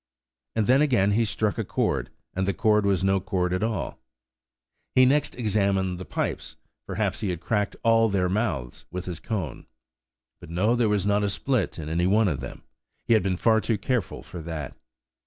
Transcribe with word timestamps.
And 0.55 0.65
then 0.65 0.81
again 0.81 1.11
he 1.11 1.23
struck 1.25 1.59
a 1.59 1.63
chord, 1.63 2.09
and 2.33 2.47
the 2.47 2.55
chord 2.55 2.87
was 2.87 3.03
no 3.03 3.19
chord 3.19 3.53
at 3.53 3.61
all. 3.61 3.99
He 4.95 5.05
next 5.05 5.35
examined 5.35 5.99
the 5.99 6.05
pipes: 6.05 6.55
perhaps 6.87 7.21
he 7.21 7.29
had 7.29 7.39
cracked 7.39 7.75
all 7.83 8.09
their 8.09 8.27
mouths 8.27 8.83
with 8.89 9.05
his 9.05 9.19
cone. 9.19 9.67
But 10.39 10.49
no, 10.49 10.75
there 10.75 10.89
was 10.89 11.05
not 11.05 11.23
a 11.23 11.29
split 11.29 11.77
in 11.77 11.87
any 11.87 12.07
one 12.07 12.27
of 12.27 12.39
them; 12.39 12.63
he 13.05 13.13
had 13.13 13.21
been 13.21 13.37
far 13.37 13.61
too 13.61 13.77
careful 13.77 14.23
for 14.23 14.41
that. 14.41 14.75